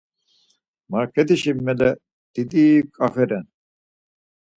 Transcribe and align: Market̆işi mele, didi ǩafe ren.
Market̆işi 0.91 1.51
mele, 1.65 1.89
didi 2.33 2.65
ǩafe 2.95 3.23
ren. 3.29 3.45